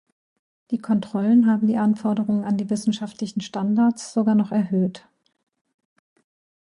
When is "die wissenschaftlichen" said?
2.57-3.39